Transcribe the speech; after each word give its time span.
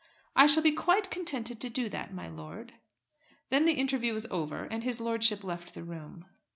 "I 0.35 0.47
shall 0.47 0.63
be 0.63 0.71
quite 0.71 1.11
contented 1.11 1.59
to 1.61 1.69
do 1.69 1.87
that, 1.89 2.11
my 2.11 2.27
lord." 2.27 2.73
Then 3.51 3.65
the 3.65 3.73
interview 3.75 4.15
was 4.15 4.25
over 4.31 4.63
and 4.63 4.83
his 4.83 4.99
lordship 4.99 5.43
left 5.43 5.75
the 5.75 5.83
room. 5.83 6.25